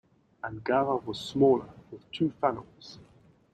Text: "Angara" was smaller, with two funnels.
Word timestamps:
"Angara" 0.43 0.95
was 0.95 1.19
smaller, 1.19 1.69
with 1.91 2.11
two 2.11 2.31
funnels. 2.41 2.97